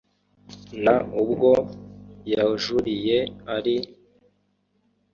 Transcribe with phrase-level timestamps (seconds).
[0.83, 0.85] n
[1.21, 1.49] ubwo
[2.33, 3.17] yajuriye
[3.55, 3.77] ari